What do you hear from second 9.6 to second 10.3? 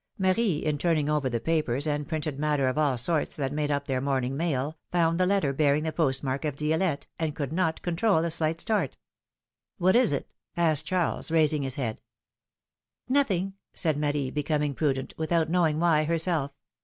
What is